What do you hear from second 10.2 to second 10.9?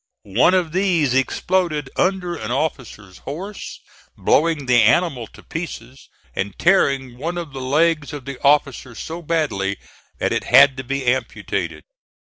it had to